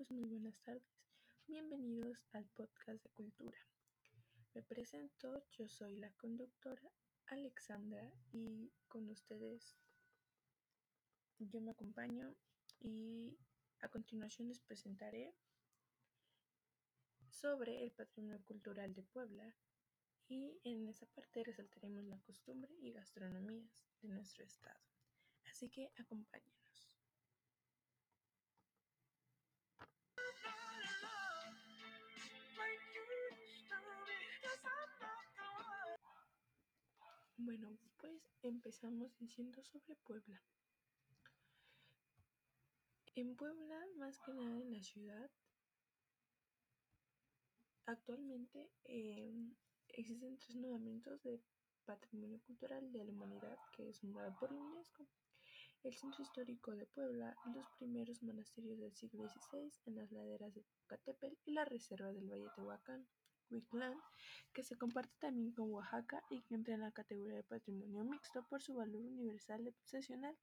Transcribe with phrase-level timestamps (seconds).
[0.00, 0.82] pues muy buenas tardes.
[1.46, 3.58] Bienvenidos al podcast de cultura.
[4.54, 6.90] Me presento, yo soy la conductora
[7.26, 9.76] Alexandra y con ustedes
[11.38, 12.34] yo me acompaño
[12.78, 13.36] y
[13.80, 15.34] a continuación les presentaré
[17.28, 19.54] sobre el patrimonio cultural de Puebla
[20.28, 23.70] y en esa parte resaltaremos la costumbre y gastronomías
[24.00, 24.80] de nuestro estado.
[25.44, 26.69] Así que acompáñenos.
[37.42, 40.42] Bueno, pues empezamos diciendo sobre Puebla.
[43.14, 45.30] En Puebla, más que nada en la ciudad,
[47.86, 49.32] actualmente eh,
[49.88, 51.40] existen tres nombramientos de
[51.86, 55.06] Patrimonio Cultural de la Humanidad que es nombrado por la UNESCO.
[55.82, 60.66] El Centro Histórico de Puebla, los primeros monasterios del siglo XVI en las laderas de
[60.86, 63.08] Catepel y la Reserva del Valle Tehuacán.
[63.50, 63.94] Huitlán,
[64.52, 68.44] que se comparte también con Oaxaca y que entra en la categoría de patrimonio mixto
[68.48, 70.36] por su valor universal excepcional.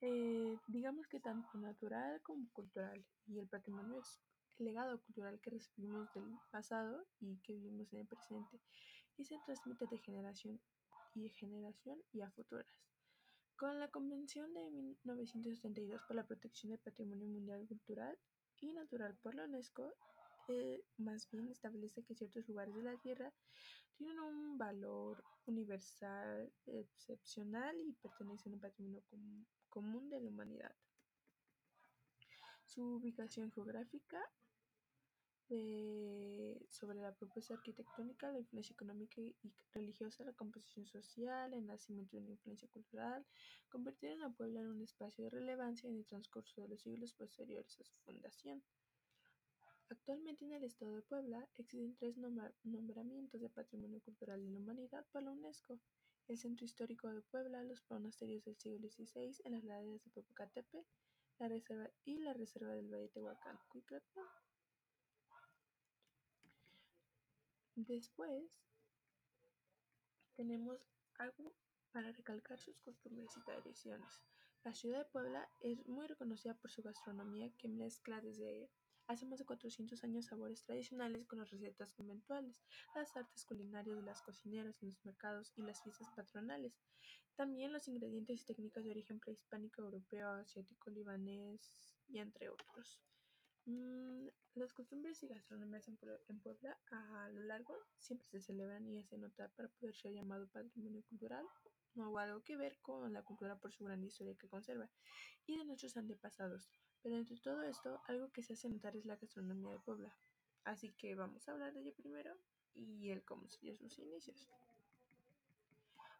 [0.00, 4.20] Eh, digamos que tanto natural como cultural, y el patrimonio es
[4.58, 8.60] el legado cultural que recibimos del pasado y que vivimos en el presente,
[9.18, 10.60] y se transmite de generación
[11.14, 12.66] y de generación y a futuras.
[13.56, 18.18] Con la Convención de 1972 por la protección del patrimonio mundial cultural
[18.58, 19.92] y natural por la UNESCO,
[20.48, 23.32] eh, más bien establece que ciertos lugares de la Tierra
[23.96, 29.02] tienen un valor universal excepcional y pertenecen al patrimonio
[29.68, 30.74] común de la humanidad.
[32.64, 34.20] Su ubicación geográfica
[36.68, 39.34] sobre la propuesta arquitectónica, la influencia económica y
[39.72, 43.26] religiosa, la composición social, el nacimiento de una influencia cultural,
[43.68, 47.80] convirtieron a Puebla en un espacio de relevancia en el transcurso de los siglos posteriores
[47.80, 48.62] a su fundación.
[49.90, 52.16] Actualmente en el estado de Puebla existen tres
[52.62, 55.80] nombramientos de Patrimonio Cultural de la Humanidad por la UNESCO.
[56.28, 60.86] El Centro Histórico de Puebla, los monasterios del siglo XVI en las laderas de Popocatépetl,
[61.40, 63.58] la reserva y la Reserva del Valle de Tehuacán,
[67.74, 68.44] Después
[70.36, 70.86] tenemos
[71.18, 71.52] algo
[71.90, 74.22] para recalcar sus costumbres y tradiciones.
[74.62, 78.70] La ciudad de Puebla es muy reconocida por su gastronomía que mezcla desde
[79.10, 82.54] hace más de 400 años sabores tradicionales con las recetas conventuales,
[82.94, 86.78] las artes culinarias de las cocineras en los mercados y las fiestas patronales.
[87.34, 91.74] También los ingredientes y técnicas de origen prehispánico, europeo, asiático, libanés
[92.08, 93.00] y entre otros.
[93.66, 99.22] Mm, las costumbres y gastronomías en Puebla a lo largo siempre se celebran y hacen
[99.22, 101.44] notar para poder ser llamado patrimonio cultural
[101.96, 104.88] o algo que ver con la cultura por su gran historia que conserva
[105.46, 106.70] y de nuestros antepasados.
[107.02, 110.14] Pero entre todo esto, algo que se hace notar es la gastronomía de Puebla.
[110.64, 112.36] Así que vamos a hablar de ello primero
[112.74, 114.48] y el cómo se dio sus inicios.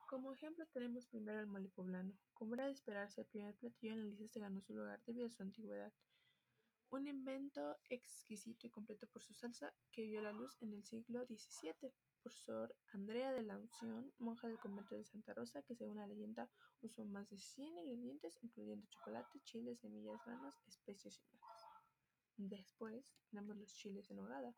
[0.09, 2.13] Como ejemplo tenemos primero el mole poblano.
[2.35, 5.27] Como era de esperarse, el primer platillo en la lista se ganó su lugar debido
[5.27, 5.93] a su antigüedad.
[6.91, 11.25] Un invento exquisito y completo por su salsa, que vio la luz en el siglo
[11.27, 11.93] XVII
[12.23, 16.07] por Sor Andrea de la Unción, monja del convento de Santa Rosa, que según la
[16.07, 16.51] leyenda
[16.83, 21.69] usó más de 100 ingredientes, incluyendo chocolate, chiles, semillas, granos, especias y nueces.
[22.37, 24.55] Después tenemos los chiles en nogada,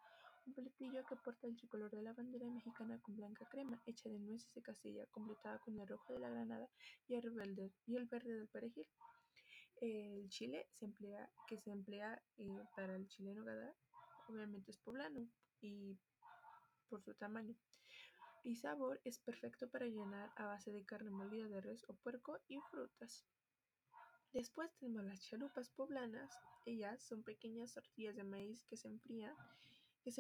[0.47, 4.19] un platillo que porta el tricolor de la bandera mexicana con blanca crema, hecha de
[4.19, 6.69] nueces de Castilla, completada con el rojo de la granada
[7.07, 8.87] y el verde, y el verde del perejil.
[9.81, 13.75] El chile se emplea, que se emplea eh, para el chile en nogada,
[14.29, 15.29] obviamente es poblano
[15.61, 15.99] y
[16.93, 17.57] por su tamaño
[18.45, 22.39] y sabor es perfecto para llenar a base de carne molida de res o puerco
[22.49, 23.25] y frutas.
[24.35, 26.31] Después tenemos las chalupas poblanas.
[26.67, 29.35] Ellas son pequeñas tortillas de maíz que se enfrían,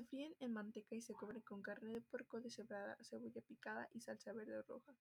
[0.08, 4.32] fríen en manteca y se cubren con carne de puerco deshebrada, cebolla picada y salsa
[4.32, 4.96] verde o roja.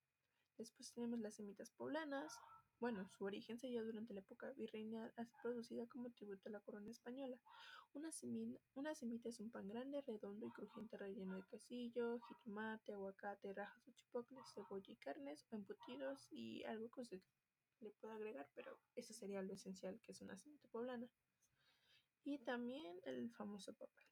[0.58, 2.38] Después tenemos las semitas poblanas,
[2.82, 6.90] bueno, su origen se dio durante la época virreinal, producida como tributo a la corona
[6.90, 7.38] española.
[7.94, 8.12] Una,
[8.96, 13.92] semita es un pan grande, redondo y crujiente relleno de quesillo, jitomate, aguacate, rajas o
[13.92, 17.22] chipocles, cebolla y carnes o embutidos y algo que se
[17.82, 21.08] le puede agregar, pero eso sería lo esencial que es una semita poblana.
[22.24, 24.08] Y también el famoso papel.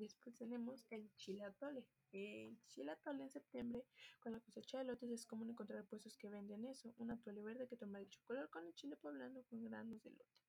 [0.00, 1.84] Después tenemos el chile atole.
[2.10, 3.84] El chile atole en septiembre,
[4.18, 7.68] con la cosecha de lotes, es común encontrar puestos que venden eso, un atole verde
[7.68, 10.40] que toma dicho color con el chile poblano con granos de lote.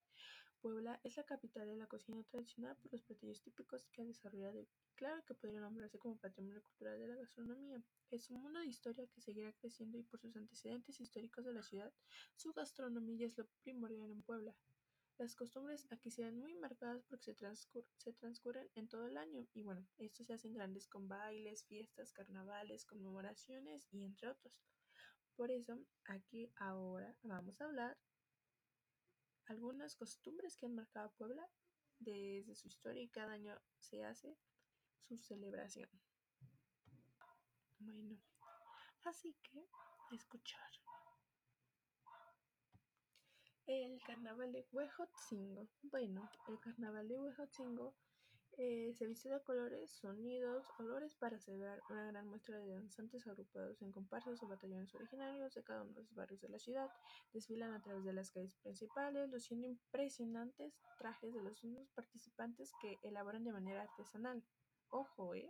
[0.62, 4.66] Puebla es la capital de la cocina tradicional por los platillos típicos que ha desarrollado
[4.96, 7.84] claro que podría nombrarse como patrimonio cultural de la gastronomía.
[8.10, 11.64] Es un mundo de historia que seguirá creciendo y por sus antecedentes históricos de la
[11.64, 11.92] ciudad,
[12.38, 14.56] su gastronomía es lo primordial en Puebla.
[15.18, 19.86] Las costumbres aquí se muy marcadas porque se, transcurren en todo el año y bueno,
[19.98, 24.54] esto se hacen grandes con bailes, fiestas, carnavales, conmemoraciones y entre otros.
[25.36, 27.98] Por eso aquí ahora vamos a hablar
[29.46, 31.48] algunas costumbres que han marcado Puebla
[32.00, 34.38] desde su historia y cada año se hace
[35.00, 35.90] su celebración.
[37.80, 38.18] Bueno,
[39.04, 39.68] así que
[40.12, 40.81] escuchar.
[43.74, 45.70] El carnaval de Huejotzingo.
[45.84, 47.96] Bueno, el carnaval de Huejotzingo
[48.58, 53.82] eh, se viste de colores, sonidos, olores para celebrar una gran muestra de danzantes agrupados
[53.82, 56.92] en comparsas o batallones originarios de cada uno de los barrios de la ciudad.
[57.32, 63.00] Desfilan a través de las calles principales, luciendo impresionantes trajes de los mismos participantes que
[63.04, 64.44] elaboran de manera artesanal.
[64.90, 65.50] Ojo, ¿eh?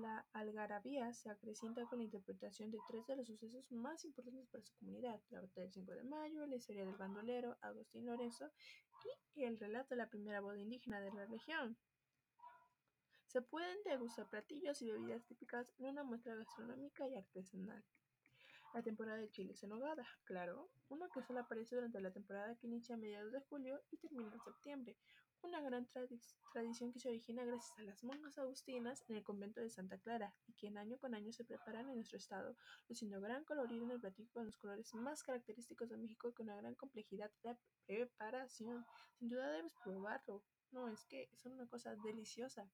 [0.00, 4.64] La algarabía se acrecienta con la interpretación de tres de los sucesos más importantes para
[4.64, 8.50] su comunidad, la batalla del 5 de mayo, la historia del bandolero Agustín Lorenzo
[9.36, 11.76] y el relato de la primera boda indígena de la región.
[13.28, 17.84] Se pueden degustar platillos y bebidas típicas en una muestra gastronómica y artesanal.
[18.74, 22.66] La temporada de chiles en nogada, claro, uno que solo aparece durante la temporada que
[22.66, 24.96] inicia a mediados de julio y termina en septiembre,
[25.44, 25.86] una gran
[26.52, 30.34] tradición que se origina gracias a las monjas agustinas en el convento de Santa Clara
[30.46, 32.56] y que año con año se preparan en nuestro estado,
[32.88, 36.46] luciendo gran colorido en el platillo con los colores más característicos de México y con
[36.46, 37.56] una gran complejidad de
[37.86, 38.84] preparación.
[39.18, 40.42] Sin duda debes probarlo.
[40.72, 42.68] No, es que es una cosa deliciosa.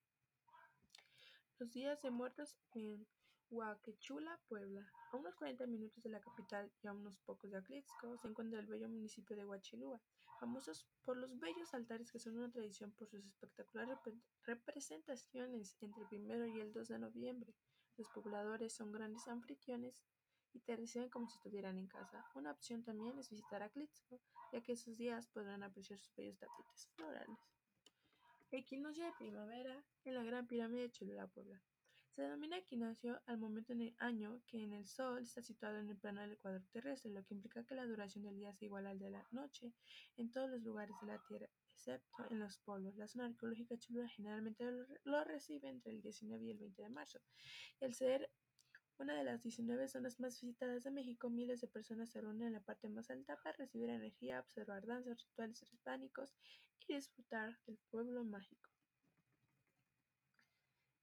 [1.59, 3.07] Los días de muertos en
[3.51, 4.89] Huaquechula, Puebla.
[5.11, 8.61] A unos 40 minutos de la capital y a unos pocos de Atlixco se encuentra
[8.61, 10.01] el bello municipio de Huachilúa,
[10.39, 13.99] famosos por los bellos altares que son una tradición por sus espectaculares
[14.45, 17.53] representaciones entre el primero y el 2 de noviembre.
[17.97, 20.01] Los pobladores son grandes anfitriones
[20.53, 22.25] y te reciben como si estuvieran en casa.
[22.37, 24.21] Una opción también es visitar Atlixco,
[24.53, 27.39] ya que esos días podrán apreciar sus bellos tapetes florales.
[28.53, 31.61] Equinoccio de primavera en la Gran Pirámide de Cholula, Puebla.
[32.15, 35.97] Se denomina equinoccio al momento en el año que el Sol está situado en el
[35.97, 38.99] plano del ecuador terrestre, lo que implica que la duración del día es igual al
[38.99, 39.73] de la noche
[40.17, 42.97] en todos los lugares de la Tierra, excepto en los polos.
[42.97, 44.65] La zona arqueológica Cholula generalmente
[45.05, 47.21] lo recibe entre el 19 y el 20 de marzo.
[47.79, 48.29] El ser
[48.99, 52.53] una de las 19 zonas más visitadas de México, miles de personas se reúnen en
[52.55, 56.35] la parte más alta para recibir energía, observar danzas, rituales hispánicos
[56.87, 58.70] y disfrutar del pueblo mágico.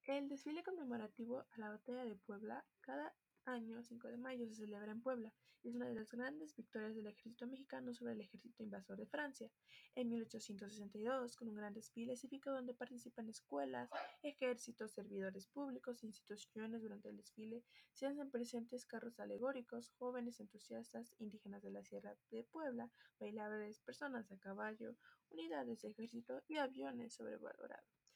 [0.07, 3.13] El desfile conmemorativo a la Batalla de Puebla cada
[3.43, 5.33] año 5 de mayo se celebra en Puebla.
[5.61, 9.05] Y es una de las grandes victorias del ejército mexicano sobre el ejército invasor de
[9.05, 9.51] Francia.
[9.95, 13.89] En 1862, con un gran desfile cívico donde participan escuelas,
[14.23, 16.83] ejércitos, servidores públicos e instituciones.
[16.83, 22.45] Durante el desfile, se hacen presentes carros alegóricos, jóvenes entusiastas, indígenas de la Sierra de
[22.45, 22.89] Puebla,
[23.19, 24.95] bailables, personas a caballo,
[25.31, 28.06] unidades de ejército y aviones sobrevalorados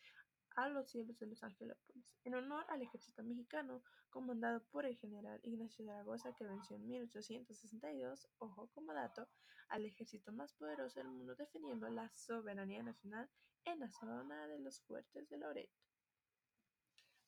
[0.56, 5.40] a los cielos de los Angelópolis, en honor al ejército mexicano comandado por el general
[5.44, 9.28] Ignacio Zaragoza que venció en 1862, ojo como dato,
[9.70, 13.30] al ejército más poderoso del mundo defendiendo la soberanía nacional
[13.66, 15.80] en la zona de los fuertes de Loreto.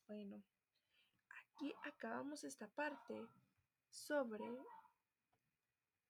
[0.08, 0.44] Bueno,
[1.30, 3.28] aquí acabamos esta parte
[3.90, 4.46] sobre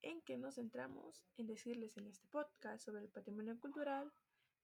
[0.02, 4.12] en que nos centramos en decirles en este podcast sobre el patrimonio cultural,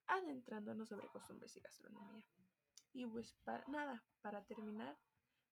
[0.07, 2.25] adentrándonos sobre costumbres y gastronomía.
[2.93, 4.98] Y pues para nada, para terminar,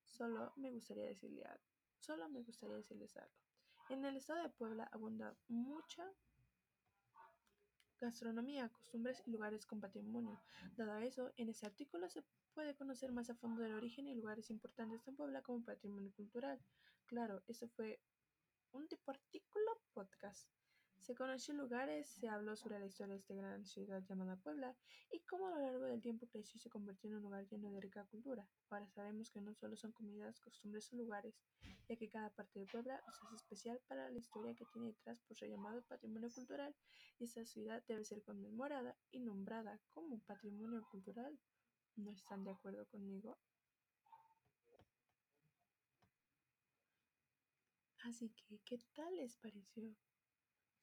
[0.03, 1.63] solo me gustaría decirle algo.
[2.00, 3.36] Solo me gustaría decirles algo.
[3.89, 6.12] En el estado de Puebla abunda mucha
[8.00, 10.41] gastronomía, costumbres y lugares con patrimonio.
[10.75, 14.50] Dado eso, en este artículo se puede conocer más a fondo del origen y lugares
[14.50, 16.60] importantes en Puebla como patrimonio cultural.
[17.06, 18.01] Claro, eso fue
[18.72, 20.50] un tipo artículo podcast.
[21.00, 24.75] Se conoció lugares, se habló sobre la historia de esta gran ciudad llamada Puebla
[25.10, 27.72] y cómo a lo largo del tiempo creció y se convirtió en un lugar lleno
[27.72, 28.46] de rica cultura.
[28.70, 31.39] Ahora sabemos que no solo son comunidades, costumbres o lugares,
[31.88, 35.38] ya que cada parte de Puebla es especial para la historia que tiene detrás por
[35.38, 36.75] su llamado patrimonio cultural
[37.20, 41.39] y esta ciudad debe ser conmemorada y nombrada como patrimonio cultural.
[41.96, 43.38] ¿No están de acuerdo conmigo?
[48.04, 49.96] Así que, ¿qué tal les pareció?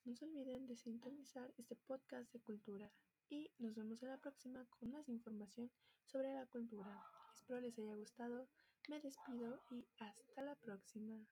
[0.05, 2.91] No se olviden de sintonizar este podcast de cultura
[3.31, 5.71] y nos vemos en la próxima con más información
[6.05, 7.03] sobre la cultura.
[7.35, 8.47] Espero les haya gustado,
[8.89, 11.27] me despido y hasta la próxima.